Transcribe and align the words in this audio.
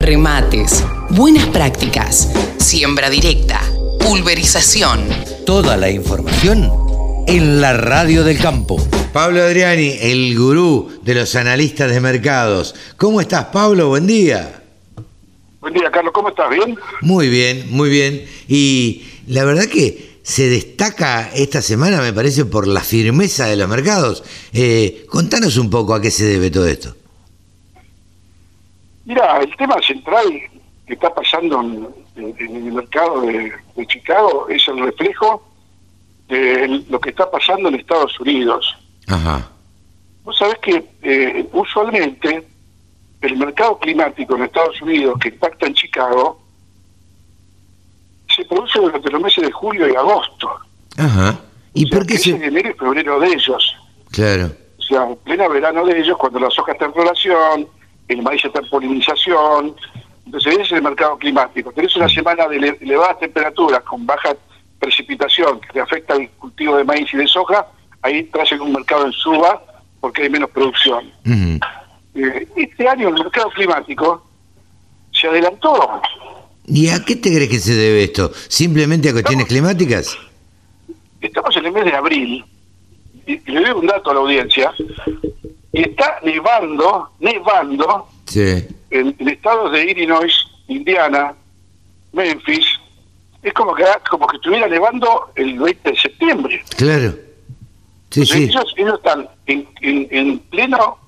Remates, 0.00 0.84
buenas 1.10 1.46
prácticas, 1.46 2.30
siembra 2.58 3.10
directa, 3.10 3.60
pulverización. 3.98 5.00
Toda 5.44 5.76
la 5.76 5.90
información 5.90 6.70
en 7.26 7.60
la 7.60 7.72
radio 7.72 8.22
del 8.22 8.38
campo. 8.38 8.80
Pablo 9.12 9.42
Adriani, 9.42 9.96
el 10.00 10.38
gurú 10.38 10.88
de 11.02 11.16
los 11.16 11.34
analistas 11.34 11.90
de 11.90 12.00
mercados. 12.00 12.76
¿Cómo 12.96 13.20
estás, 13.20 13.46
Pablo? 13.46 13.88
Buen 13.88 14.06
día. 14.06 14.62
Buen 15.60 15.74
día, 15.74 15.90
Carlos. 15.90 16.12
¿Cómo 16.14 16.28
estás? 16.28 16.48
¿Bien? 16.48 16.78
Muy 17.00 17.28
bien, 17.28 17.66
muy 17.68 17.90
bien. 17.90 18.24
Y 18.46 19.02
la 19.26 19.44
verdad 19.44 19.64
que 19.64 20.20
se 20.22 20.48
destaca 20.48 21.28
esta 21.34 21.60
semana, 21.60 22.00
me 22.00 22.12
parece, 22.12 22.44
por 22.44 22.68
la 22.68 22.82
firmeza 22.82 23.46
de 23.46 23.56
los 23.56 23.68
mercados. 23.68 24.22
Eh, 24.52 25.06
contanos 25.08 25.56
un 25.56 25.70
poco 25.70 25.92
a 25.92 26.00
qué 26.00 26.12
se 26.12 26.24
debe 26.24 26.52
todo 26.52 26.68
esto. 26.68 26.94
Mira, 29.08 29.40
el 29.40 29.56
tema 29.56 29.80
central 29.80 30.26
que 30.86 30.92
está 30.92 31.14
pasando 31.14 31.62
en, 31.62 31.88
en 32.14 32.56
el 32.56 32.72
mercado 32.74 33.22
de, 33.22 33.50
de, 33.74 33.86
Chicago 33.86 34.46
es 34.50 34.68
el 34.68 34.80
reflejo 34.80 35.42
de 36.28 36.84
lo 36.90 37.00
que 37.00 37.08
está 37.08 37.30
pasando 37.30 37.70
en 37.70 37.76
Estados 37.76 38.20
Unidos. 38.20 38.76
Ajá. 39.06 39.50
Vos 40.24 40.36
sabés 40.36 40.58
que 40.58 40.84
eh, 41.00 41.48
usualmente 41.54 42.46
el 43.22 43.36
mercado 43.38 43.78
climático 43.78 44.36
en 44.36 44.42
Estados 44.42 44.82
Unidos 44.82 45.18
que 45.22 45.28
impacta 45.28 45.66
en 45.66 45.72
Chicago 45.72 46.42
se 48.36 48.44
produce 48.44 48.78
durante 48.78 49.10
los 49.10 49.22
meses 49.22 49.42
de 49.42 49.52
julio 49.52 49.88
y 49.90 49.96
agosto. 49.96 50.50
Ajá. 50.98 51.40
¿Y 51.72 51.86
o 51.86 51.88
sea, 51.88 51.98
por 51.98 52.06
qué 52.06 52.18
se...? 52.18 52.30
Enero 52.32 52.68
y 52.68 52.74
febrero 52.74 53.20
de 53.20 53.28
ellos. 53.28 53.74
Claro. 54.10 54.52
O 54.78 54.82
sea, 54.82 55.08
en 55.08 55.16
plena 55.16 55.48
verano 55.48 55.86
de 55.86 55.98
ellos, 55.98 56.18
cuando 56.18 56.40
la 56.40 56.50
soja 56.50 56.72
está 56.72 56.84
en 56.84 56.92
floración, 56.92 57.77
el 58.08 58.22
maíz 58.22 58.44
está 58.44 58.60
en 58.60 58.68
polinización. 58.68 59.76
Entonces, 60.26 60.52
ese 60.54 60.62
es 60.62 60.72
el 60.72 60.82
mercado 60.82 61.16
climático. 61.18 61.72
Tenés 61.72 61.94
una 61.96 62.08
semana 62.08 62.46
de 62.48 62.56
ele- 62.56 62.78
elevadas 62.80 63.18
temperaturas 63.20 63.82
con 63.82 64.04
baja 64.04 64.34
precipitación 64.78 65.60
que 65.60 65.68
te 65.72 65.80
afecta 65.80 66.14
al 66.14 66.28
cultivo 66.38 66.76
de 66.76 66.84
maíz 66.84 67.12
y 67.12 67.16
de 67.16 67.26
soja, 67.26 67.66
ahí 68.02 68.24
traes 68.24 68.52
un 68.52 68.72
mercado 68.72 69.06
en 69.06 69.12
suba 69.12 69.62
porque 70.00 70.22
hay 70.22 70.30
menos 70.30 70.50
producción. 70.50 71.10
Eh, 72.14 72.46
este 72.56 72.88
año 72.88 73.08
el 73.08 73.14
mercado 73.14 73.50
climático 73.50 74.24
se 75.12 75.26
adelantó. 75.28 76.00
¿Y 76.66 76.88
a 76.90 77.04
qué 77.04 77.16
te 77.16 77.30
crees 77.34 77.48
que 77.48 77.58
se 77.58 77.74
debe 77.74 78.04
esto? 78.04 78.30
¿Simplemente 78.48 79.08
a 79.08 79.12
cuestiones 79.12 79.46
climáticas? 79.46 80.16
Estamos 81.20 81.56
en 81.56 81.66
el 81.66 81.72
mes 81.72 81.84
de 81.86 81.94
abril, 81.96 82.44
y, 83.26 83.32
y 83.32 83.40
le 83.50 83.60
doy 83.62 83.70
un 83.70 83.86
dato 83.86 84.10
a 84.10 84.14
la 84.14 84.20
audiencia, 84.20 84.72
está 85.72 86.18
nevando, 86.22 87.10
nevando, 87.20 88.08
Sí. 88.26 88.64
en, 88.90 89.14
en 89.18 89.28
estados 89.28 89.72
de 89.72 89.90
Illinois, 89.90 90.32
Indiana, 90.68 91.34
Memphis, 92.12 92.66
es 93.42 93.52
como 93.54 93.74
que 93.74 93.84
como 94.10 94.26
que 94.26 94.36
estuviera 94.36 94.66
nevando 94.68 95.30
el 95.36 95.58
20 95.58 95.90
de 95.90 95.96
septiembre. 95.96 96.64
Claro. 96.76 97.14
Sí, 98.10 98.24
sí. 98.26 98.44
Ellos, 98.44 98.74
ellos 98.76 98.94
están 98.96 99.28
en, 99.46 99.68
en, 99.80 100.08
en 100.10 100.38
pleno 100.40 100.98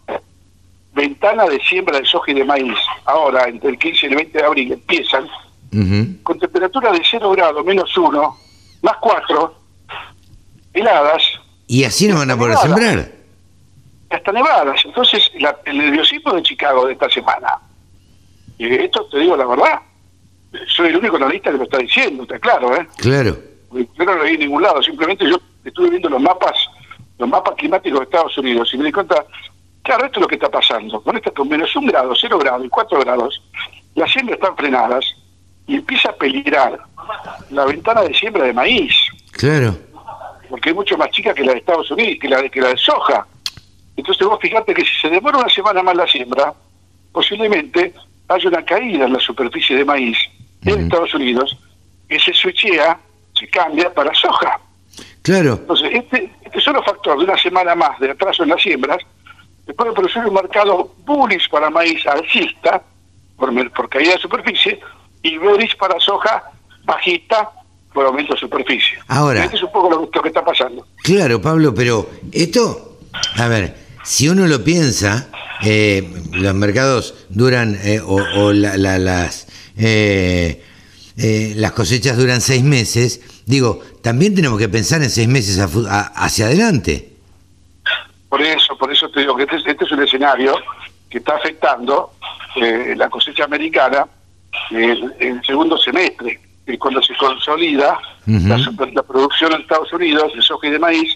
ventana 0.95 1.45
de 1.47 1.59
siembra 1.61 1.99
de 1.99 2.05
soja 2.07 2.31
y 2.31 2.35
de 2.35 2.45
maíz. 2.45 2.77
Ahora, 3.05 3.49
entre 3.49 3.71
el 3.71 3.79
15 3.79 4.07
y 4.07 4.09
el 4.11 4.17
20 4.17 4.39
de 4.39 4.45
abril, 4.45 4.73
empiezan 4.73 5.27
con 6.25 6.39
temperaturas 6.39 6.93
de 6.93 7.03
0 7.09 7.31
grados, 7.31 7.65
menos 7.65 7.97
1, 7.97 8.37
más 8.83 8.97
4, 9.01 9.55
heladas, 10.75 11.23
Y 11.67 11.85
así 11.85 12.09
no 12.09 12.17
van 12.19 12.31
a 12.31 12.37
poder 12.37 12.57
sembrar. 12.59 13.13
Hasta 14.11 14.33
nevadas. 14.33 14.81
Entonces, 14.85 15.31
la- 15.39 15.57
el 15.65 15.79
nerviosismo 15.79 16.33
de 16.33 16.43
Chicago 16.43 16.87
de 16.87 16.93
esta 16.95 17.09
semana, 17.09 17.59
y 18.59 18.67
esto 18.75 19.07
te 19.07 19.19
digo 19.19 19.37
la 19.37 19.47
verdad, 19.47 19.81
soy 20.75 20.89
el 20.89 20.97
único 20.97 21.17
analista 21.17 21.51
que 21.51 21.59
lo 21.59 21.65
está 21.65 21.79
diciendo, 21.79 22.25
está 22.25 22.39
claro, 22.39 22.75
¿eh? 22.77 22.87
Claro. 22.99 23.37
Yo 23.73 24.05
no 24.05 24.15
lo 24.15 24.25
vi 24.25 24.35
en 24.35 24.41
ningún 24.41 24.63
lado, 24.63 24.83
simplemente 24.83 25.25
yo 25.29 25.37
estuve 25.65 25.91
viendo 25.91 26.09
los 26.09 26.21
mapas, 26.21 26.55
los 27.19 27.29
mapas 27.29 27.55
climáticos 27.57 28.01
de 28.01 28.05
Estados 28.05 28.37
Unidos 28.39 28.71
y 28.75 28.79
me 28.79 28.87
di 28.87 28.93
cuenta, 28.93 29.25
claro, 29.83 30.07
esto 30.07 30.19
es 30.19 30.23
lo 30.23 30.29
que 30.29 30.35
está 30.35 30.49
pasando. 30.51 31.01
Con 31.01 31.17
esto 31.17 31.33
con 31.33 31.49
menos 31.49 31.75
un 31.77 31.87
grado, 31.87 32.13
cero 32.21 32.39
grado 32.39 32.65
y 32.65 32.69
cuatro 32.69 32.99
grados, 33.01 33.41
las 33.95 34.11
siembras 34.11 34.39
están 34.41 34.57
frenadas 34.57 35.05
y 35.69 35.77
empieza 35.77 36.11
a 36.11 36.15
peligrar 36.17 36.81
la 37.51 37.65
ventana 37.65 38.03
de 38.03 38.13
siembra 38.15 38.43
de 38.45 38.53
maíz, 38.53 38.93
Claro. 39.33 39.77
porque 40.49 40.71
es 40.71 40.75
mucho 40.75 40.99
más 40.99 41.11
chica 41.11 41.33
que 41.33 41.45
la 41.45 41.53
de 41.53 41.59
Estados 41.59 41.89
Unidos, 41.93 42.19
que 42.21 42.29
la 42.29 42.43
de, 42.43 42.51
que 42.51 42.61
la 42.61 42.69
de 42.69 42.77
soja. 42.77 43.25
Entonces 44.01 44.27
vos 44.27 44.39
fijate 44.41 44.73
que 44.75 44.83
si 44.85 44.95
se 45.01 45.09
demora 45.11 45.39
una 45.39 45.49
semana 45.49 45.83
más 45.83 45.95
la 45.97 46.07
siembra, 46.07 46.53
posiblemente 47.13 47.93
haya 48.29 48.49
una 48.49 48.65
caída 48.65 49.07
en 49.07 49.13
la 49.13 49.21
superficie 49.21 49.77
de 49.77 49.85
maíz 49.85 50.17
en. 50.65 50.81
Estados 50.85 51.15
Unidos 51.15 51.57
que 52.09 52.19
se 52.19 52.33
switchea, 52.33 52.99
se 53.39 53.49
cambia 53.49 53.93
para 53.93 54.13
soja. 54.15 54.59
Claro. 55.23 55.53
Entonces, 55.61 55.91
este, 55.93 56.33
este 56.43 56.61
solo 56.61 56.83
factor 56.83 57.19
de 57.19 57.25
una 57.25 57.39
semana 57.39 57.75
más 57.75 57.99
de 58.01 58.11
atraso 58.11 58.43
en 58.43 58.49
las 58.51 58.63
siembras 58.63 58.99
puede 59.77 59.93
producir 59.93 60.25
un 60.25 60.35
mercado 60.35 60.93
bullish 61.05 61.49
para 61.49 61.71
maíz 61.71 62.05
alcista, 62.07 62.83
por, 63.37 63.73
por 63.73 63.89
caída 63.89 64.13
de 64.15 64.19
superficie, 64.19 64.81
y 65.23 65.39
bearish 65.39 65.77
para 65.77 66.01
soja 66.01 66.43
bajista 66.85 67.51
por 67.93 68.07
aumento 68.07 68.35
de 68.35 68.41
superficie. 68.41 68.99
Ahora- 69.09 69.45
Este 69.45 69.57
es 69.57 69.63
un 69.63 69.71
poco 69.73 69.91
lo, 69.91 70.11
lo 70.13 70.23
que 70.23 70.29
está 70.29 70.45
pasando. 70.45 70.87
Claro, 71.05 71.41
Pablo, 71.41 71.73
pero 71.75 72.09
esto, 72.33 72.99
a 73.37 73.47
ver, 73.47 73.77
si 74.05 74.29
uno 74.29 74.47
lo 74.47 74.63
piensa, 74.65 75.29
eh, 75.63 76.09
los 76.33 76.55
mercados 76.55 77.15
duran, 77.29 77.77
eh, 77.83 78.01
o, 78.01 78.17
o 78.37 78.53
la- 78.53 78.77
la- 78.77 78.99
las, 78.99 79.47
eh, 79.77 80.63
eh, 81.17 81.53
las 81.57 81.73
cosechas 81.73 82.17
duran 82.17 82.41
seis 82.41 82.63
meses, 82.63 83.21
digo, 83.47 83.81
también 84.03 84.35
tenemos 84.35 84.59
que 84.59 84.69
pensar 84.69 85.03
en 85.03 85.11
seis 85.11 85.29
meses 85.29 85.59
a 85.59 85.65
a- 85.91 86.25
hacia 86.25 86.47
adelante. 86.47 87.13
Por 88.29 88.41
eso, 88.43 88.77
por 88.79 88.93
eso 88.93 89.09
te 89.11 89.21
digo 89.21 89.37
que 89.37 89.43
este, 89.43 89.57
es- 89.57 89.67
este 89.67 89.85
es 89.85 89.93
un 89.93 90.03
escenario 90.03 90.57
que 91.09 91.19
está 91.19 91.37
afectando 91.37 92.13
eh, 92.57 92.95
la 92.97 93.09
cosecha 93.09 93.45
americana 93.45 94.07
en 94.71 95.13
el 95.21 95.41
segundo 95.45 95.77
semestre, 95.79 96.41
que 96.67 96.79
cuando 96.79 97.01
se 97.03 97.15
consolida 97.17 97.97
la, 98.27 98.59
la 98.93 99.03
producción 99.03 99.53
en 99.53 99.61
Estados 99.61 99.93
Unidos 99.93 100.33
de 100.35 100.43
soja 100.43 100.67
y 100.67 100.71
de 100.71 100.79
maíz, 100.79 101.15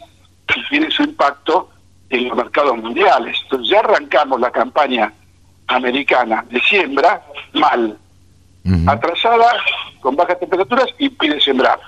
y 0.55 0.69
tiene 0.69 0.91
su 0.91 1.03
impacto 1.03 1.71
en 2.15 2.29
los 2.29 2.37
mercados 2.37 2.77
mundiales. 2.77 3.37
Entonces 3.45 3.69
ya 3.71 3.81
arrancamos 3.81 4.41
la 4.41 4.51
campaña 4.51 5.13
americana 5.67 6.45
de 6.51 6.61
siembra 6.61 7.23
mal, 7.55 7.97
atrasada, 8.87 9.53
con 10.01 10.17
bajas 10.17 10.39
temperaturas, 10.41 10.87
impide 10.99 11.41
sembrar. 11.41 11.79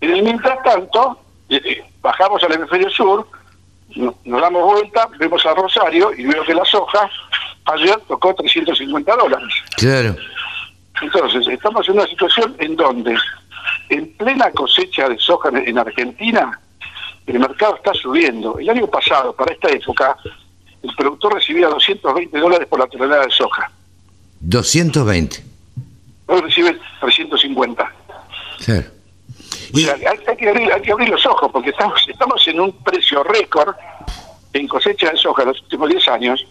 En 0.00 0.10
el 0.12 0.22
mientras 0.22 0.62
tanto, 0.62 1.18
eh, 1.48 1.60
eh, 1.64 1.84
bajamos 2.00 2.42
al 2.44 2.52
hemisferio 2.52 2.90
sur, 2.90 3.26
no- 3.96 4.14
nos 4.24 4.40
damos 4.40 4.62
vuelta, 4.64 5.08
vemos 5.18 5.44
a 5.46 5.54
Rosario 5.54 6.12
y 6.16 6.24
veo 6.24 6.44
que 6.44 6.54
la 6.54 6.64
soja 6.64 7.10
ayer 7.66 7.96
tocó 8.08 8.34
350 8.34 9.16
dólares. 9.16 9.52
Claro, 9.76 10.14
Entonces, 11.00 11.46
estamos 11.48 11.88
en 11.88 11.94
una 11.94 12.06
situación 12.06 12.54
en 12.60 12.76
donde, 12.76 13.16
en 13.88 14.12
plena 14.16 14.50
cosecha 14.52 15.08
de 15.08 15.18
soja 15.18 15.48
en 15.52 15.76
Argentina, 15.78 16.60
el 17.26 17.38
mercado 17.38 17.76
está 17.76 17.92
subiendo. 17.94 18.58
El 18.58 18.68
año 18.70 18.86
pasado, 18.86 19.34
para 19.34 19.52
esta 19.52 19.68
época, 19.70 20.16
el 20.82 20.94
productor 20.96 21.34
recibía 21.34 21.68
220 21.68 22.38
dólares 22.38 22.66
por 22.68 22.78
la 22.80 22.86
tonelada 22.86 23.24
de 23.24 23.30
soja. 23.30 23.70
220. 24.40 25.42
Hoy 26.26 26.40
recibe 26.40 26.78
350. 27.00 27.92
Claro. 28.64 28.84
O 29.74 29.78
sea, 29.78 29.94
hay, 29.94 30.18
hay 30.26 30.36
que 30.36 30.48
abrir, 30.48 30.72
hay 30.72 30.82
que 30.82 30.92
abrir 30.92 31.08
los 31.08 31.24
ojos 31.26 31.50
porque 31.52 31.70
estamos, 31.70 32.00
estamos 32.08 32.46
en 32.48 32.60
un 32.60 32.72
precio 32.82 33.22
récord 33.22 33.74
en 34.52 34.68
cosecha 34.68 35.10
de 35.10 35.16
soja 35.16 35.42
en 35.42 35.48
los 35.48 35.60
últimos 35.62 35.88
10 35.88 36.08
años 36.08 36.44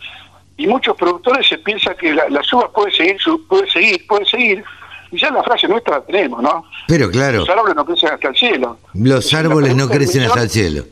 y 0.58 0.66
muchos 0.68 0.96
productores 0.98 1.48
se 1.48 1.58
piensan 1.60 1.96
que 1.98 2.14
la, 2.14 2.28
la 2.30 2.42
suba 2.44 2.72
puede 2.72 2.92
seguir, 2.92 3.20
su- 3.20 3.46
puede 3.48 3.70
seguir, 3.70 4.08
puede 4.08 4.26
seguir 4.26 4.64
y 5.12 5.18
ya 5.20 5.30
la 5.32 5.44
frase 5.44 5.68
nuestra 5.68 5.98
la 5.98 6.06
tenemos, 6.06 6.42
¿no? 6.42 6.66
pero 6.88 7.10
claro, 7.12 7.40
Los 7.40 7.50
árboles 7.50 7.76
no 7.76 7.86
crecen 7.86 8.10
hasta 8.14 8.28
el 8.30 8.36
cielo. 8.36 8.78
los 8.94 9.34
árboles 9.34 9.76
no 9.76 9.90
crecen 9.90 10.24
hasta 10.24 10.42
el 10.42 10.50
cielo. 10.50 10.86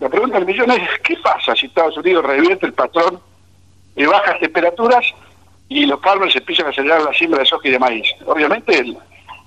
La 0.00 0.08
pregunta 0.08 0.36
del 0.38 0.46
millón 0.46 0.70
es, 0.72 0.80
¿qué 1.04 1.16
pasa 1.22 1.54
si 1.54 1.66
Estados 1.66 1.96
Unidos 1.96 2.24
revierte 2.24 2.66
el 2.66 2.72
patrón 2.72 3.20
de 3.94 4.06
bajas 4.06 4.40
temperaturas 4.40 5.04
y 5.68 5.86
los 5.86 6.00
farmers 6.00 6.34
empiezan 6.34 6.66
a 6.66 6.70
acelerar 6.70 7.02
la 7.02 7.12
siembra 7.12 7.40
de 7.40 7.46
soja 7.46 7.68
y 7.68 7.70
de 7.70 7.78
maíz? 7.78 8.06
Obviamente 8.26 8.78
el, 8.78 8.96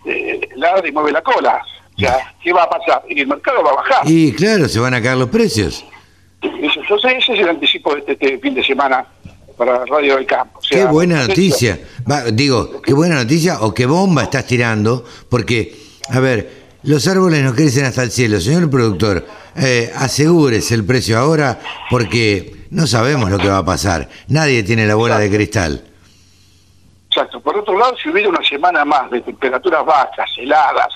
eh, 0.06 0.48
ladra 0.56 0.88
y 0.88 0.92
mueve 0.92 1.12
la 1.12 1.22
cola. 1.22 1.62
O 1.96 2.00
sea, 2.00 2.34
¿qué 2.42 2.54
va 2.54 2.64
a 2.64 2.70
pasar? 2.70 3.04
Y 3.10 3.20
el 3.22 3.28
mercado 3.28 3.64
va 3.64 3.72
a 3.72 3.76
bajar. 3.76 4.02
Y 4.06 4.34
claro, 4.34 4.70
se 4.70 4.80
van 4.80 4.94
a 4.94 5.02
caer 5.02 5.18
los 5.18 5.30
precios. 5.30 5.84
Entonces 6.42 7.14
ese 7.18 7.34
es 7.34 7.40
el 7.40 7.50
anticipo 7.50 7.94
de 7.94 8.00
este, 8.00 8.12
este 8.14 8.38
fin 8.38 8.54
de 8.54 8.64
semana 8.64 9.06
para 9.58 9.86
Radio 9.86 10.16
del 10.16 10.26
Campo. 10.26 10.60
O 10.60 10.64
sea, 10.64 10.80
Qué 10.80 10.86
buena 10.86 11.28
noticia. 11.28 11.80
Va, 12.10 12.24
digo, 12.26 12.82
qué 12.82 12.94
buena 12.94 13.16
noticia 13.16 13.62
o 13.62 13.74
qué 13.74 13.86
bomba 13.86 14.24
estás 14.24 14.46
tirando, 14.46 15.06
porque, 15.30 15.76
a 16.10 16.20
ver, 16.20 16.66
los 16.84 17.08
árboles 17.08 17.44
no 17.44 17.54
crecen 17.54 17.86
hasta 17.86 18.04
el 18.04 18.12
cielo. 18.12 18.40
Señor 18.40 18.70
productor, 18.70 19.26
eh, 19.56 19.92
asegúrese 19.96 20.76
el 20.76 20.86
precio 20.86 21.18
ahora 21.18 21.60
porque 21.90 22.68
no 22.72 22.88
sabemos 22.88 23.32
lo 23.32 23.38
que 23.38 23.48
va 23.48 23.60
a 23.60 23.66
pasar. 23.66 24.10
Nadie 24.28 24.64
tiene 24.64 24.86
la 24.86 24.96
bola 24.96 25.18
de 25.18 25.30
cristal. 25.30 25.84
Exacto. 27.10 27.40
Por 27.40 27.58
otro 27.58 27.78
lado, 27.78 27.96
si 27.98 28.10
hubiera 28.10 28.30
una 28.30 28.44
semana 28.44 28.84
más 28.84 29.10
de 29.10 29.22
temperaturas 29.22 29.86
bajas, 29.86 30.30
heladas, 30.38 30.90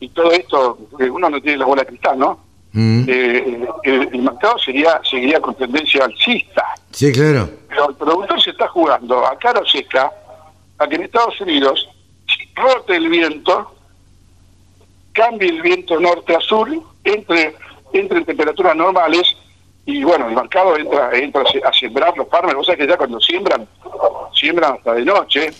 y 0.00 0.08
todo 0.10 0.30
esto, 0.32 0.78
porque 0.90 1.10
uno 1.10 1.28
no 1.28 1.40
tiene 1.40 1.58
la 1.58 1.66
bola 1.66 1.82
de 1.82 1.88
cristal, 1.88 2.18
¿no? 2.18 2.47
Mm. 2.72 3.04
Eh, 3.08 3.68
el, 3.84 4.08
el 4.12 4.22
mercado 4.22 4.58
sería, 4.58 5.00
seguiría 5.08 5.40
con 5.40 5.54
tendencia 5.54 6.04
alcista. 6.04 6.64
Sí, 6.90 7.12
claro. 7.12 7.48
Pero 7.68 7.90
el 7.90 7.96
productor 7.96 8.42
se 8.42 8.50
está 8.50 8.68
jugando 8.68 9.26
a 9.26 9.38
cara 9.38 9.60
o 9.60 9.66
seca 9.66 10.12
a 10.78 10.86
que 10.86 10.96
en 10.96 11.02
Estados 11.04 11.40
Unidos 11.40 11.88
rote 12.54 12.96
el 12.96 13.08
viento, 13.08 13.74
cambie 15.12 15.48
el 15.48 15.62
viento 15.62 15.98
norte 15.98 16.34
a 16.34 16.40
sur, 16.40 16.68
entre, 17.04 17.54
entre 17.92 18.18
en 18.18 18.24
temperaturas 18.24 18.76
normales 18.76 19.36
y 19.86 20.04
bueno, 20.04 20.28
el 20.28 20.34
mercado 20.34 20.76
entra 20.76 21.10
entra 21.16 21.42
a 21.64 21.72
sembrar 21.72 22.16
los 22.16 22.28
farmers. 22.28 22.56
Vos 22.56 22.66
sabés 22.66 22.80
que 22.80 22.88
ya 22.88 22.98
cuando 22.98 23.18
siembran, 23.20 23.66
siembran 24.34 24.74
hasta 24.74 24.94
de 24.94 25.04
noche 25.04 25.50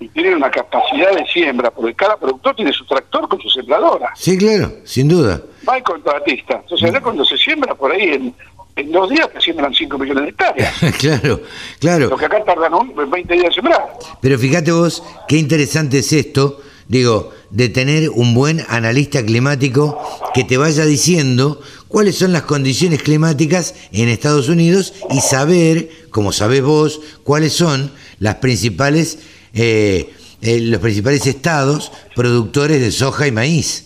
y 0.00 0.08
tienen 0.08 0.34
una 0.34 0.50
capacidad 0.50 1.12
de 1.12 1.26
siembra, 1.26 1.70
porque 1.70 1.94
cada 1.94 2.16
productor 2.16 2.54
tiene 2.54 2.72
su 2.72 2.84
tractor 2.86 3.28
con 3.28 3.40
su 3.40 3.50
sembradora. 3.50 4.10
Sí, 4.14 4.38
claro, 4.38 4.72
sin 4.84 5.08
duda. 5.08 5.42
No 5.64 5.72
hay 5.72 5.82
contratista. 5.82 6.60
Entonces, 6.62 6.88
allá 6.88 7.00
cuando 7.00 7.24
se 7.24 7.36
siembra 7.36 7.74
por 7.74 7.90
ahí, 7.90 8.10
en, 8.10 8.34
en 8.78 8.92
dos 8.92 9.10
días 9.10 9.28
te 9.32 9.40
siembran 9.40 9.74
5 9.74 9.98
millones 9.98 10.24
de 10.24 10.30
hectáreas. 10.30 10.74
claro, 10.98 11.40
claro. 11.80 12.08
Lo 12.08 12.16
que 12.16 12.26
acá 12.26 12.44
tardan 12.44 12.74
un, 12.74 12.94
20 12.94 13.34
días 13.34 13.46
en 13.46 13.52
sembrar. 13.52 13.88
Pero 14.20 14.38
fíjate 14.38 14.70
vos 14.70 15.02
qué 15.26 15.36
interesante 15.36 15.98
es 15.98 16.12
esto, 16.12 16.60
digo, 16.86 17.32
de 17.50 17.68
tener 17.68 18.10
un 18.10 18.34
buen 18.34 18.64
analista 18.68 19.24
climático 19.24 20.00
que 20.32 20.44
te 20.44 20.58
vaya 20.58 20.84
diciendo 20.84 21.60
cuáles 21.88 22.16
son 22.16 22.32
las 22.32 22.42
condiciones 22.42 23.02
climáticas 23.02 23.74
en 23.92 24.08
Estados 24.08 24.48
Unidos 24.48 24.94
y 25.10 25.20
saber, 25.20 25.90
como 26.10 26.32
sabés 26.32 26.62
vos, 26.62 27.00
cuáles 27.24 27.54
son 27.54 27.90
las 28.20 28.36
principales, 28.36 29.18
eh, 29.54 30.12
eh, 30.42 30.60
los 30.60 30.80
principales 30.80 31.26
estados 31.26 31.90
productores 32.14 32.80
de 32.80 32.90
soja 32.90 33.26
y 33.26 33.32
maíz. 33.32 33.84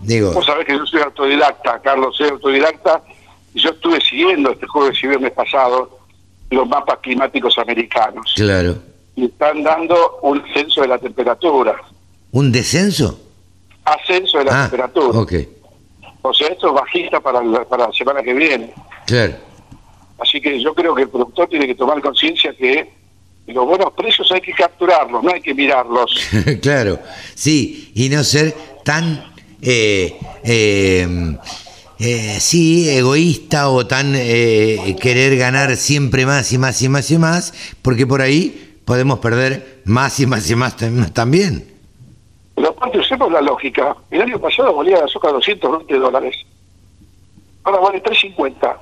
Digo, 0.00 0.32
Vos 0.32 0.44
sabés 0.46 0.66
que 0.66 0.76
yo 0.76 0.84
soy 0.86 1.00
autodidacta, 1.02 1.80
Carlos, 1.82 2.16
soy 2.16 2.28
autodidacta, 2.28 3.02
y 3.54 3.60
yo 3.60 3.70
estuve 3.70 4.00
siguiendo 4.00 4.50
este 4.50 4.66
jueves 4.66 4.98
y 5.02 5.06
viernes 5.06 5.32
pasado 5.32 5.98
los 6.50 6.68
mapas 6.68 6.98
climáticos 7.02 7.56
americanos. 7.58 8.32
claro. 8.36 8.76
Y 9.18 9.24
están 9.24 9.62
dando 9.62 10.18
un 10.22 10.42
ascenso 10.42 10.82
de 10.82 10.88
la 10.88 10.98
temperatura. 10.98 11.74
¿Un 12.32 12.52
descenso? 12.52 13.18
Ascenso 13.84 14.36
de 14.38 14.44
la 14.44 14.64
Ah, 14.64 14.68
temperatura. 14.68 15.18
ok, 15.18 15.32
O 16.20 16.34
sea, 16.34 16.48
esto 16.48 16.68
es 16.68 16.74
bajista 16.74 17.18
para 17.20 17.42
la, 17.42 17.64
para 17.64 17.86
la 17.86 17.92
semana 17.94 18.22
que 18.22 18.34
viene. 18.34 18.74
claro. 19.06 19.34
Así 20.18 20.40
que 20.40 20.60
yo 20.60 20.74
creo 20.74 20.94
que 20.94 21.02
el 21.02 21.08
productor 21.10 21.46
tiene 21.48 21.66
que 21.66 21.74
tomar 21.74 22.00
conciencia 22.02 22.52
que 22.54 22.90
los 23.52 23.66
buenos 23.66 23.92
precios 23.92 24.30
hay 24.32 24.40
que 24.40 24.52
capturarlos, 24.52 25.22
no 25.22 25.30
hay 25.32 25.40
que 25.40 25.54
mirarlos. 25.54 26.20
claro, 26.62 26.98
sí, 27.34 27.92
y 27.94 28.08
no 28.08 28.22
ser 28.24 28.54
tan, 28.84 29.32
eh, 29.62 30.16
eh, 30.44 31.36
eh, 31.98 32.36
sí, 32.40 32.88
egoísta 32.90 33.68
o 33.70 33.86
tan 33.86 34.14
eh, 34.16 34.96
querer 35.00 35.36
ganar 35.36 35.76
siempre 35.76 36.26
más 36.26 36.52
y 36.52 36.58
más 36.58 36.80
y 36.82 36.88
más 36.88 37.10
y 37.10 37.18
más, 37.18 37.54
porque 37.82 38.06
por 38.06 38.20
ahí 38.20 38.78
podemos 38.84 39.18
perder 39.20 39.80
más 39.84 40.18
y 40.20 40.26
más 40.26 40.48
y 40.50 40.56
más 40.56 40.76
tam- 40.76 41.12
también. 41.12 41.72
Pero 42.54 42.68
aparte, 42.70 42.98
usemos 42.98 43.30
la 43.30 43.40
lógica. 43.42 43.96
El 44.10 44.22
año 44.22 44.40
pasado 44.40 44.74
valía 44.74 45.00
la 45.00 45.08
soja 45.08 45.28
220 45.30 45.94
dólares. 45.98 46.36
Ahora 47.64 47.80
vale 47.80 48.00
350. 48.00 48.76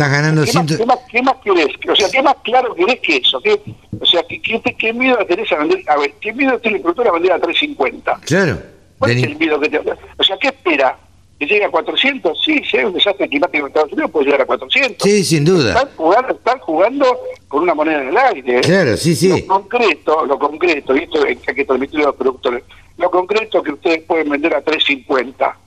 Estás 0.00 0.12
ganando 0.12 0.44
¿Qué 0.44 0.52
más, 0.54 0.66
ciento... 0.66 0.76
qué, 0.78 0.86
más, 0.86 0.98
qué 1.10 1.22
más 1.22 1.36
querés? 1.44 1.76
O 1.90 1.94
sea, 1.94 2.08
¿qué 2.10 2.22
más 2.22 2.34
claro 2.42 2.74
querés 2.74 3.00
que 3.00 3.16
eso? 3.18 3.38
¿Qué, 3.42 3.60
o 4.00 4.06
sea, 4.06 4.22
¿qué, 4.26 4.40
qué, 4.40 4.58
qué 4.78 4.94
miedo 4.94 5.18
tenés 5.28 5.52
a 5.52 5.58
vender? 5.58 5.82
A 5.88 5.98
ver, 5.98 6.14
¿qué 6.22 6.32
miedo 6.32 6.58
tiene 6.58 6.78
el 6.78 6.82
productor 6.82 7.08
a 7.08 7.12
vender 7.12 7.32
a 7.32 7.38
350? 7.38 8.20
Claro. 8.24 8.62
¿Cuál 8.98 9.10
es 9.10 9.22
el 9.24 9.36
miedo 9.36 9.60
que 9.60 9.68
te 9.68 9.78
O 9.78 10.24
sea, 10.24 10.38
¿qué 10.40 10.48
espera? 10.48 10.96
¿Que 11.38 11.44
llegue 11.44 11.66
a 11.66 11.70
400? 11.70 12.42
Sí, 12.42 12.62
si 12.64 12.78
hay 12.78 12.84
un 12.86 12.94
desastre 12.94 13.28
climático 13.28 13.66
en 13.66 13.68
Estados 13.68 13.92
Unidos, 13.92 14.10
puede 14.10 14.24
llegar 14.24 14.40
a 14.40 14.46
400. 14.46 15.06
Sí, 15.06 15.22
sin 15.22 15.44
duda. 15.44 15.74
Están 15.74 15.88
jugando, 15.94 16.32
están 16.32 16.58
jugando 16.60 17.20
con 17.48 17.62
una 17.64 17.74
moneda 17.74 18.02
en 18.02 18.08
el 18.08 18.16
aire. 18.16 18.60
Claro, 18.62 18.96
sí, 18.96 19.14
sí. 19.14 19.28
Lo 19.28 19.46
concreto, 19.46 20.24
lo 20.24 20.38
concreto, 20.38 20.96
y 20.96 21.00
esto 21.00 21.22
hay 21.26 21.36
que 21.36 21.64
transmitirlo 21.66 22.04
a 22.04 22.08
los 22.08 22.16
productores, 22.16 22.64
lo 22.96 23.10
concreto 23.10 23.62
que 23.62 23.72
ustedes 23.72 24.02
pueden 24.04 24.30
vender 24.30 24.54
a 24.54 24.62
350, 24.62 25.58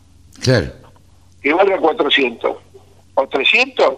Claro. 0.41 0.71
que 1.39 1.53
valga 1.53 1.77
400 1.77 2.57
o 3.15 3.27
300, 3.27 3.93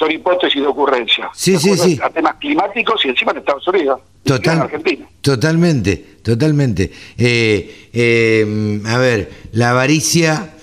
son 0.00 0.10
hipótesis 0.10 0.62
de 0.62 0.66
ocurrencia. 0.66 1.28
Sí, 1.34 1.58
sí, 1.58 1.76
sí. 1.76 1.98
A 2.02 2.08
temas 2.08 2.36
climáticos 2.36 3.04
y 3.04 3.08
encima 3.10 3.32
en 3.32 3.38
Estados 3.38 3.68
Unidos. 3.68 4.00
y 4.24 4.32
en 4.32 4.36
Total, 4.36 4.60
Argentina. 4.62 5.06
totalmente, 5.20 5.96
totalmente. 6.22 6.90
Eh, 7.18 7.88
eh, 7.92 8.80
a 8.86 8.96
ver, 8.96 9.30
la 9.52 9.70
avaricia 9.70 10.54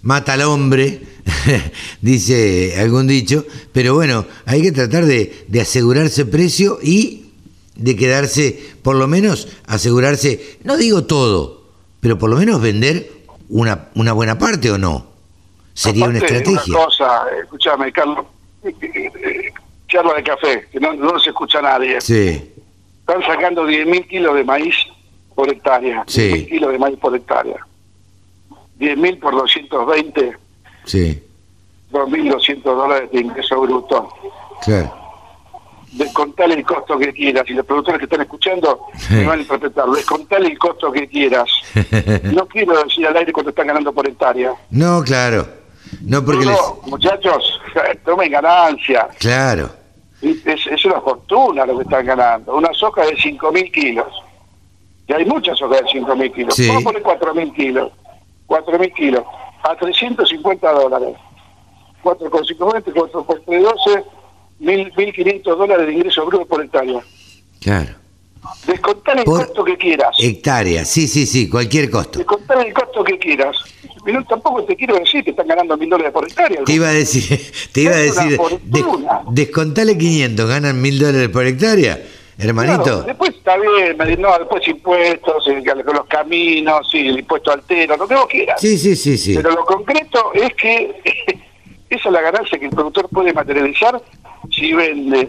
mata 0.00 0.32
al 0.32 0.42
hombre, 0.42 1.00
dice 2.00 2.74
algún 2.80 3.06
dicho, 3.06 3.44
pero 3.72 3.92
bueno, 3.94 4.24
hay 4.46 4.62
que 4.62 4.72
tratar 4.72 5.04
de, 5.04 5.44
de 5.46 5.60
asegurarse 5.60 6.24
precio 6.24 6.78
y 6.82 7.32
de 7.74 7.96
quedarse, 7.96 8.58
por 8.82 8.96
lo 8.96 9.06
menos 9.08 9.48
asegurarse, 9.66 10.58
no 10.64 10.78
digo 10.78 11.04
todo, 11.04 11.64
pero 12.00 12.18
por 12.18 12.30
lo 12.30 12.36
menos 12.36 12.62
vender 12.62 13.12
una, 13.50 13.88
una 13.94 14.14
buena 14.14 14.38
parte 14.38 14.70
o 14.70 14.78
no. 14.78 15.14
Sería 15.74 16.06
una 16.06 16.16
estrategia. 16.16 16.62
Una 16.68 16.84
cosa, 16.86 17.24
eh, 17.30 17.40
escúchame, 17.42 17.92
Carlos, 17.92 18.24
charla 19.88 20.14
de 20.14 20.22
café, 20.22 20.66
que 20.72 20.80
no, 20.80 20.92
no 20.94 21.18
se 21.18 21.30
escucha 21.30 21.58
a 21.60 21.62
nadie. 21.62 22.00
Sí, 22.00 22.52
Están 23.00 23.22
sacando 23.22 23.66
10.000 23.66 24.08
kilos 24.08 24.34
de 24.34 24.44
maíz 24.44 24.74
por 25.34 25.48
hectárea. 25.50 26.04
Sí. 26.06 26.30
10.000 26.30 26.48
kilos 26.48 26.72
de 26.72 26.78
maíz 26.78 26.98
por 26.98 27.14
hectárea. 27.14 27.56
10.000 28.78 29.20
por 29.20 29.34
220, 29.34 30.36
sí, 30.84 31.22
2.200 31.92 32.62
dólares 32.62 33.10
de 33.10 33.20
ingreso 33.20 33.60
bruto. 33.60 34.08
claro. 34.62 35.06
Descontale 35.92 36.54
el 36.56 36.64
costo 36.64 36.98
que 36.98 37.10
quieras. 37.10 37.44
Y 37.48 37.54
los 37.54 37.64
productores 37.64 38.00
que 38.00 38.04
están 38.04 38.20
escuchando 38.20 38.80
me 39.10 39.24
van 39.24 39.38
a 39.38 39.42
interpretar. 39.42 39.88
Descontale 39.88 40.48
el 40.48 40.58
costo 40.58 40.92
que 40.92 41.08
quieras. 41.08 41.48
No 42.34 42.44
quiero 42.46 42.82
decir 42.84 43.06
al 43.06 43.16
aire 43.16 43.32
cuánto 43.32 43.48
están 43.48 43.68
ganando 43.68 43.92
por 43.94 44.06
hectárea. 44.06 44.52
No, 44.68 45.02
claro. 45.02 45.46
No 46.02 46.24
porque 46.24 46.46
les... 46.46 46.58
muchachos, 46.86 47.60
tomen 48.04 48.30
ganancia. 48.30 49.08
Claro. 49.18 49.70
Es, 50.22 50.66
es 50.66 50.84
una 50.84 51.00
fortuna 51.00 51.66
lo 51.66 51.76
que 51.76 51.82
están 51.82 52.06
ganando. 52.06 52.56
Una 52.56 52.72
soja 52.72 53.02
de 53.02 53.16
5.000 53.16 53.70
kilos. 53.70 54.06
Y 55.08 55.12
hay 55.12 55.24
muchas 55.24 55.58
sojas 55.58 55.80
de 55.80 56.00
5.000 56.00 56.34
kilos. 56.34 56.54
Sí. 56.54 56.68
Vamos 56.68 56.82
a 56.82 56.84
poner 56.86 57.02
4.000 57.02 57.54
kilos. 57.54 57.92
4.000 58.46 58.94
kilos. 58.94 59.24
A 59.62 59.76
350 59.76 60.72
dólares. 60.72 61.16
4 62.02 62.30
con 62.30 62.44
50, 62.44 62.92
4 62.94 63.24
por 63.24 63.40
3, 63.40 63.62
12, 63.62 64.04
1.500 64.60 65.42
dólares 65.42 65.86
de 65.86 65.92
ingreso 65.92 66.24
bruto 66.24 66.46
por 66.46 66.64
hectárea. 66.64 67.00
Claro. 67.60 67.94
Descontar 68.64 69.18
el 69.18 69.24
Por 69.24 69.44
costo 69.44 69.64
que 69.64 69.76
quieras. 69.76 70.16
Hectárea, 70.20 70.84
sí, 70.84 71.08
sí, 71.08 71.26
sí, 71.26 71.48
cualquier 71.48 71.90
costo. 71.90 72.20
Descontar 72.20 72.64
el 72.64 72.72
costo 72.72 73.02
que 73.02 73.18
quieras. 73.18 73.56
Pero 74.06 74.24
tampoco 74.24 74.62
te 74.64 74.76
quiero 74.76 74.94
decir 74.94 75.24
que 75.24 75.30
están 75.30 75.48
ganando 75.48 75.76
1.000 75.76 75.88
dólares 75.90 76.12
por 76.12 76.24
hectárea. 76.28 76.62
Te 76.64 76.72
iba 76.72 76.88
a 76.88 76.92
decir, 76.92 77.40
te 77.72 77.80
iba 77.82 77.92
a 77.94 77.96
decir, 77.98 78.38
des- 78.62 78.84
descontale 79.30 79.98
500, 79.98 80.48
ganan 80.48 80.80
mil 80.80 80.96
dólares 80.98 81.28
por 81.28 81.44
hectárea, 81.44 82.00
hermanito. 82.38 82.82
Claro, 82.84 83.02
después 83.02 83.30
está 83.34 83.56
bien, 83.56 83.96
no, 84.20 84.38
después 84.38 84.68
impuestos, 84.68 85.48
eh, 85.48 85.60
los 85.92 86.06
caminos, 86.06 86.88
sí, 86.88 86.98
el 87.08 87.18
impuesto 87.18 87.50
altero, 87.50 87.96
lo 87.96 88.06
que 88.06 88.14
vos 88.14 88.26
quieras. 88.28 88.60
Sí, 88.60 88.78
sí, 88.78 88.94
sí, 88.94 89.18
sí. 89.18 89.34
Pero 89.34 89.50
lo 89.50 89.64
concreto 89.64 90.32
es 90.34 90.54
que 90.54 91.02
esa 91.90 92.08
es 92.08 92.12
la 92.12 92.20
ganancia 92.20 92.58
que 92.60 92.66
el 92.66 92.70
productor 92.70 93.08
puede 93.08 93.32
materializar 93.32 94.00
si 94.54 94.72
vende. 94.72 95.28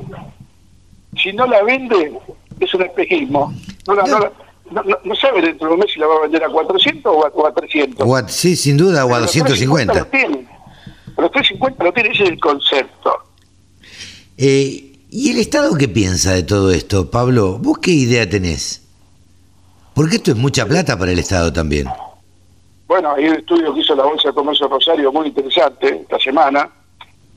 Si 1.22 1.34
no 1.34 1.48
la 1.48 1.64
vende, 1.64 2.14
es 2.60 2.74
un 2.76 2.84
espejismo. 2.84 3.52
No, 3.88 3.96
la- 3.96 4.04
no 4.04 4.20
la- 4.20 4.32
no- 4.72 4.84
no- 4.84 4.98
no 5.04 5.16
sabe 5.16 5.42
dentro 5.42 5.68
de 5.68 5.74
un 5.74 5.80
mes 5.80 5.92
si 5.94 6.00
la 6.00 6.08
va 6.08 6.16
a 6.18 6.22
vender 6.22 6.44
a 6.44 6.50
400 6.50 7.12
o 7.16 7.26
a, 7.26 7.30
o 7.30 7.48
a 7.48 7.54
300. 7.54 8.06
O 8.08 8.16
a- 8.16 8.28
sí, 8.28 8.56
sin 8.56 8.78
duda, 8.78 9.06
o 9.06 9.10
a 9.10 9.12
Pero 9.12 9.22
los 9.22 9.32
350 9.32 9.94
250. 9.94 10.00
lo 10.00 10.06
tiene. 10.08 10.48
Los 11.18 11.32
350 11.32 11.84
lo 11.84 11.94
tiene, 11.94 12.10
ese 12.10 12.24
es 12.24 12.30
el 12.30 12.40
concepto. 12.40 13.12
Eh, 14.38 14.84
¿Y 15.10 15.32
el 15.32 15.40
Estado 15.40 15.76
qué 15.78 15.88
piensa 15.88 16.34
de 16.34 16.44
todo 16.44 16.72
esto, 16.72 17.10
Pablo? 17.10 17.58
¿Vos 17.60 17.78
qué 17.80 17.92
idea 17.92 18.30
tenés? 18.30 18.84
Porque 19.94 20.18
esto 20.18 20.32
es 20.32 20.38
mucha 20.38 20.66
plata 20.66 20.98
para 21.00 21.12
el 21.12 21.20
Estado 21.20 21.52
también. 21.52 21.88
Bueno, 22.88 23.14
hay 23.16 23.26
un 23.30 23.36
estudio 23.36 23.74
que 23.74 23.80
hizo 23.82 23.96
la 23.96 24.04
Bolsa 24.04 24.30
de 24.30 24.34
Comercio 24.36 24.68
Rosario 24.68 25.12
muy 25.12 25.28
interesante 25.28 26.02
esta 26.02 26.20
semana, 26.20 26.70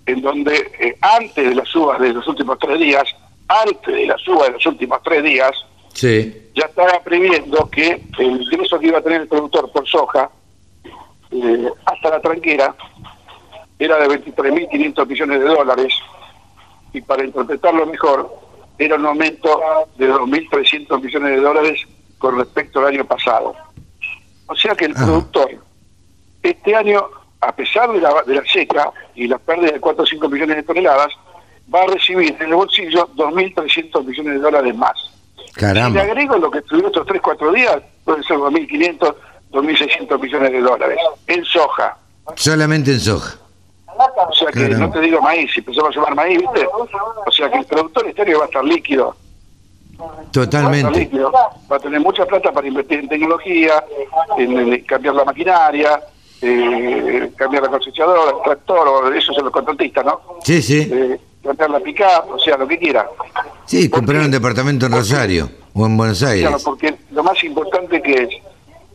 en 0.06 0.20
donde 0.20 0.54
eh, 0.80 0.96
antes 1.00 1.48
de 1.48 1.54
las 1.54 1.68
subas 1.68 2.00
de 2.00 2.12
los 2.12 2.26
últimos 2.26 2.58
tres 2.58 2.78
días, 2.78 3.04
antes 3.48 3.94
de 3.94 4.06
la 4.06 4.18
suba 4.18 4.44
de 4.46 4.52
los 4.52 4.66
últimos 4.66 4.98
tres 5.02 5.24
días, 5.24 5.50
Sí. 6.00 6.50
ya 6.54 6.64
estaba 6.64 6.98
previendo 7.04 7.68
que 7.68 8.02
el 8.18 8.40
ingreso 8.40 8.78
que 8.78 8.86
iba 8.86 9.00
a 9.00 9.02
tener 9.02 9.20
el 9.20 9.28
productor 9.28 9.70
por 9.70 9.86
soja 9.86 10.30
eh, 11.30 11.68
hasta 11.84 12.08
la 12.08 12.20
tranquera 12.22 12.74
era 13.78 13.98
de 13.98 14.08
23.500 14.08 15.06
millones 15.06 15.40
de 15.40 15.44
dólares 15.44 15.92
y 16.94 17.02
para 17.02 17.22
interpretarlo 17.22 17.84
mejor 17.84 18.34
era 18.78 18.96
un 18.96 19.04
aumento 19.04 19.60
de 19.98 20.10
2.300 20.10 21.02
millones 21.02 21.32
de 21.32 21.40
dólares 21.42 21.80
con 22.16 22.38
respecto 22.38 22.78
al 22.78 22.94
año 22.94 23.04
pasado. 23.04 23.54
O 24.46 24.56
sea 24.56 24.74
que 24.74 24.86
el 24.86 24.94
productor, 24.94 25.50
este 26.42 26.74
año, 26.76 27.04
a 27.42 27.54
pesar 27.54 27.92
de 27.92 28.00
la, 28.00 28.22
de 28.22 28.36
la 28.36 28.44
seca 28.46 28.90
y 29.14 29.26
la 29.26 29.36
pérdida 29.36 29.72
de 29.72 29.80
4 29.80 30.02
o 30.02 30.06
5 30.06 30.28
millones 30.30 30.56
de 30.56 30.62
toneladas, 30.62 31.12
va 31.72 31.82
a 31.82 31.88
recibir 31.88 32.34
en 32.40 32.48
el 32.48 32.54
bolsillo 32.54 33.06
2.300 33.16 34.02
millones 34.02 34.32
de 34.32 34.40
dólares 34.40 34.74
más. 34.74 35.19
Caramba. 35.54 36.02
le 36.04 36.10
agrego 36.10 36.38
lo 36.38 36.50
que 36.50 36.58
estudió 36.58 36.86
estos 36.86 37.06
3, 37.06 37.20
4 37.22 37.52
días, 37.52 37.82
pueden 38.04 38.22
ser 38.24 38.36
2.500, 38.38 39.14
2.600 39.52 40.20
millones 40.20 40.52
de 40.52 40.60
dólares 40.60 40.98
en 41.26 41.44
soja. 41.44 41.96
Solamente 42.36 42.92
en 42.92 43.00
soja. 43.00 43.36
O 44.28 44.32
sea 44.32 44.48
que 44.48 44.60
Caramba. 44.62 44.86
no 44.86 44.92
te 44.92 45.00
digo 45.00 45.20
maíz, 45.20 45.50
si 45.52 45.60
empezamos 45.60 45.90
a 45.90 45.94
llamar 46.00 46.14
maíz, 46.14 46.38
¿viste? 46.38 46.66
O 47.26 47.30
sea 47.32 47.50
que 47.50 47.58
el 47.58 47.64
productor 47.66 48.06
año 48.06 48.38
va 48.38 48.44
a 48.44 48.46
estar 48.46 48.64
líquido. 48.64 49.14
Va 50.00 50.06
a 50.06 50.08
estar 50.22 50.30
Totalmente. 50.32 50.98
líquido. 51.00 51.30
Va 51.30 51.76
a 51.76 51.78
tener 51.80 52.00
mucha 52.00 52.24
plata 52.24 52.50
para 52.52 52.66
invertir 52.66 53.00
en 53.00 53.08
tecnología, 53.08 53.84
en, 54.38 54.56
en 54.72 54.84
cambiar 54.84 55.14
la 55.16 55.24
maquinaria, 55.24 56.00
eh, 56.40 57.30
cambiar 57.36 57.64
la 57.64 57.68
cosechadora, 57.68 58.30
el 58.36 58.42
tractor, 58.42 58.88
o 58.88 59.12
eso 59.12 59.34
son 59.34 59.44
los 59.44 59.52
contratistas, 59.52 60.04
¿no? 60.04 60.20
Sí, 60.42 60.62
sí. 60.62 60.88
Eh, 60.90 61.20
cambiar 61.42 61.70
la 61.70 61.80
pica, 61.80 62.24
o 62.28 62.38
sea, 62.38 62.56
lo 62.56 62.66
que 62.68 62.78
quiera. 62.78 63.08
Sí, 63.66 63.88
¿Por 63.88 64.00
comprar 64.00 64.22
un 64.22 64.30
departamento 64.30 64.86
en. 64.86 64.92
Rosario 64.92 65.50
o 65.74 65.86
en 65.86 65.96
Buenos 65.96 66.18
Claro, 66.18 66.32
Aires. 66.34 66.62
porque 66.64 66.94
lo 67.12 67.22
más 67.22 67.42
importante 67.44 68.02
que 68.02 68.12
es 68.24 68.28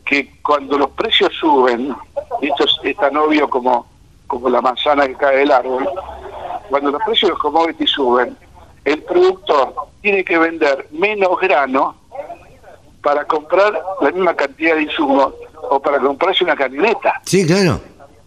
que 0.05 0.31
cuando 0.43 0.77
los 0.77 0.91
precios 0.91 1.31
suben, 1.39 1.95
y 2.41 2.47
esto 2.49 2.65
es, 2.65 2.71
es 2.83 2.97
tan 2.97 3.15
obvio 3.17 3.49
como, 3.49 3.87
como 4.27 4.49
la 4.49 4.61
manzana 4.61 5.07
que 5.07 5.15
cae 5.15 5.37
del 5.37 5.51
árbol, 5.51 5.87
cuando 6.69 6.91
los 6.91 7.01
precios 7.03 7.29
de 7.29 7.33
los 7.33 7.39
commodities 7.41 7.89
suben, 7.91 8.37
el 8.83 9.01
productor 9.03 9.73
tiene 10.01 10.23
que 10.23 10.37
vender 10.37 10.87
menos 10.91 11.39
grano 11.39 11.95
para 13.01 13.25
comprar 13.25 13.73
la 14.01 14.11
misma 14.11 14.35
cantidad 14.35 14.75
de 14.75 14.83
insumos 14.83 15.33
o 15.69 15.79
para 15.79 15.99
comprarse 15.99 16.43
una 16.43 16.55
camioneta. 16.55 17.21
Sí, 17.23 17.45
claro. 17.45 17.79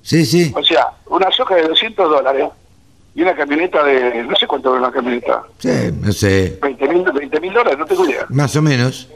Sí, 0.03 0.25
sí. 0.25 0.53
O 0.57 0.63
sea, 0.63 0.89
una 1.07 1.31
soja 1.31 1.57
de 1.57 1.69
200 1.69 2.11
dólares 2.11 2.49
y 3.19 3.23
una 3.23 3.35
camioneta 3.35 3.83
de, 3.83 4.23
no 4.23 4.37
sé 4.37 4.47
cuánto 4.47 4.71
vale 4.71 4.85
una 4.85 4.93
camioneta, 4.93 5.43
Sí, 5.59 5.91
no 6.01 6.13
sé. 6.13 6.57
20 6.63 6.89
mil 6.89 7.03
20 7.03 7.51
dólares, 7.51 7.77
no 7.77 7.85
tengo 7.85 8.09
idea. 8.09 8.25
Más 8.29 8.55
o 8.55 8.63
menos. 8.63 9.09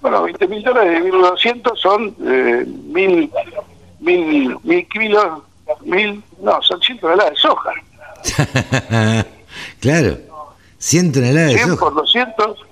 Bueno, 0.00 0.22
20 0.22 0.48
mil 0.48 0.62
dólares 0.62 0.92
de 0.92 1.00
1200 1.00 1.78
son 1.78 2.16
eh, 2.26 2.64
mil, 2.66 3.30
mil, 4.00 4.56
mil 4.62 4.88
kilos, 4.88 5.42
mil, 5.82 6.24
no, 6.40 6.62
son 6.62 6.80
100 6.80 7.00
toneladas 7.00 7.32
de 7.32 7.36
soja. 7.36 7.70
claro. 9.80 10.16
100 10.78 11.12
toneladas 11.12 11.48
de 11.50 11.58
100 11.58 11.68
soja. 11.68 11.80
por 11.80 11.94
200, 11.96 12.66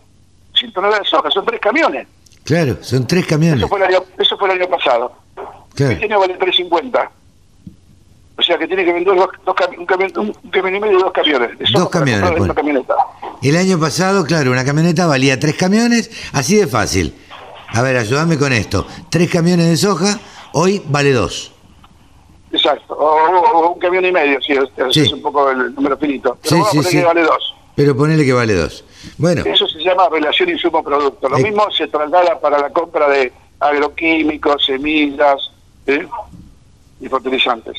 100 0.54 0.72
toneladas 0.72 1.00
de 1.00 1.10
soja, 1.10 1.30
son 1.30 1.44
tres 1.44 1.60
camiones. 1.60 2.08
Claro, 2.44 2.78
son 2.80 3.06
tres 3.06 3.26
camiones. 3.26 3.58
Eso 3.58 3.68
fue 3.68 3.78
el 3.78 3.84
año, 3.84 3.98
eso 4.18 4.38
fue 4.38 4.54
el 4.54 4.62
año 4.62 4.70
pasado. 4.70 5.12
Claro. 5.74 5.92
Este 5.92 6.06
año 6.06 6.18
vale 6.18 6.32
350. 6.38 7.10
O 8.44 8.46
sea 8.46 8.58
que 8.58 8.66
tiene 8.66 8.84
que 8.84 8.92
vender 8.92 9.16
dos, 9.16 9.26
un, 9.78 9.86
camión, 9.86 10.12
un, 10.18 10.36
un 10.42 10.50
camión 10.50 10.76
y 10.76 10.80
medio 10.80 10.98
y 10.98 11.02
dos 11.02 11.12
camiones. 11.12 11.50
Dos 11.72 11.88
camiones, 11.88 12.52
camioneta. 12.54 12.94
El 13.42 13.56
año 13.56 13.80
pasado, 13.80 14.26
claro, 14.26 14.50
una 14.50 14.66
camioneta 14.66 15.06
valía 15.06 15.40
tres 15.40 15.54
camiones, 15.54 16.10
así 16.34 16.56
de 16.56 16.66
fácil. 16.66 17.14
A 17.68 17.80
ver, 17.80 17.96
ayúdame 17.96 18.36
con 18.38 18.52
esto. 18.52 18.86
Tres 19.08 19.30
camiones 19.30 19.66
de 19.70 19.76
soja, 19.78 20.20
hoy 20.52 20.82
vale 20.88 21.12
dos. 21.12 21.52
Exacto. 22.52 22.94
O, 22.98 23.72
un 23.72 23.78
camión 23.78 24.04
y 24.04 24.12
medio, 24.12 24.38
sí, 24.42 24.52
es, 24.52 25.12
un 25.14 25.22
poco 25.22 25.50
el 25.50 25.74
número 25.74 25.96
finito. 25.96 26.36
Pero 26.42 26.56
Sí, 26.56 26.60
vamos 26.60 26.70
sí, 26.70 26.76
a 26.76 26.80
poner 26.82 26.90
sí. 26.90 26.98
que 26.98 27.04
vale 27.04 27.22
dos. 27.22 27.54
Pero 27.76 27.96
ponele 27.96 28.24
que 28.26 28.32
vale 28.34 28.52
dos. 28.54 28.84
Bueno, 29.16 29.42
Eso 29.46 29.66
se 29.66 29.78
llama 29.78 30.06
relación 30.10 30.50
insumo-producto. 30.50 31.30
Lo 31.30 31.38
Eh. 31.38 31.44
mismo 31.44 31.70
se 31.70 31.88
traslada 31.88 32.38
para 32.40 32.58
la 32.58 32.68
compra 32.68 33.08
de 33.08 33.32
agroquímicos, 33.58 34.66
semillas 34.66 35.50
¿eh? 35.86 36.06
y 37.00 37.08
fertilizantes. 37.08 37.76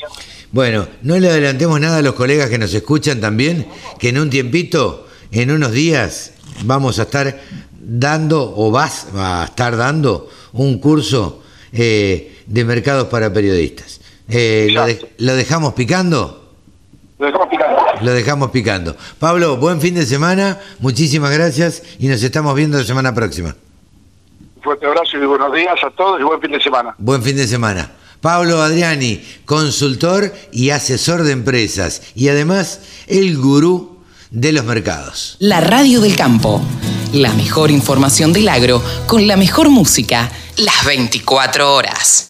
Bueno, 0.52 0.86
no 1.02 1.18
le 1.18 1.28
adelantemos 1.28 1.80
nada 1.80 1.98
a 1.98 2.02
los 2.02 2.14
colegas 2.14 2.48
que 2.50 2.58
nos 2.58 2.72
escuchan 2.72 3.20
también, 3.20 3.66
que 3.98 4.08
en 4.10 4.18
un 4.18 4.30
tiempito, 4.30 5.06
en 5.32 5.50
unos 5.50 5.72
días, 5.72 6.32
vamos 6.64 6.98
a 6.98 7.02
estar 7.02 7.40
dando, 7.78 8.54
o 8.56 8.70
vas 8.70 9.08
a 9.14 9.44
estar 9.44 9.76
dando, 9.76 10.28
un 10.52 10.78
curso 10.78 11.42
eh, 11.72 12.38
de 12.46 12.64
mercados 12.64 13.08
para 13.08 13.32
periodistas. 13.32 14.00
Eh, 14.28 14.68
¿lo, 14.72 14.86
de- 14.86 14.92
Exacto. 14.92 15.14
¿Lo 15.18 15.34
dejamos 15.36 15.74
picando? 15.74 16.52
Lo 17.18 17.26
dejamos 17.26 17.48
picando. 17.48 17.76
Lo 18.02 18.12
dejamos 18.12 18.50
picando. 18.50 18.96
Pablo, 19.18 19.56
buen 19.56 19.80
fin 19.80 19.94
de 19.94 20.04
semana, 20.06 20.60
muchísimas 20.80 21.32
gracias 21.32 21.82
y 21.98 22.08
nos 22.08 22.22
estamos 22.22 22.54
viendo 22.54 22.76
la 22.78 22.84
semana 22.84 23.14
próxima. 23.14 23.54
Un 24.56 24.62
fuerte 24.62 24.84
abrazo 24.86 25.16
y 25.16 25.24
buenos 25.26 25.52
días 25.54 25.76
a 25.84 25.90
todos 25.90 26.20
y 26.20 26.24
buen 26.24 26.40
fin 26.40 26.50
de 26.50 26.60
semana. 26.60 26.94
Buen 26.98 27.22
fin 27.22 27.36
de 27.36 27.46
semana. 27.46 27.90
Pablo 28.26 28.60
Adriani, 28.60 29.22
consultor 29.44 30.34
y 30.50 30.70
asesor 30.70 31.22
de 31.22 31.30
empresas 31.30 32.02
y 32.16 32.26
además 32.26 32.80
el 33.06 33.38
gurú 33.38 34.00
de 34.32 34.50
los 34.50 34.64
mercados. 34.64 35.36
La 35.38 35.60
radio 35.60 36.00
del 36.00 36.16
campo. 36.16 36.60
La 37.12 37.32
mejor 37.34 37.70
información 37.70 38.32
del 38.32 38.48
agro 38.48 38.82
con 39.06 39.28
la 39.28 39.36
mejor 39.36 39.70
música 39.70 40.28
las 40.56 40.84
24 40.84 41.72
horas. 41.72 42.24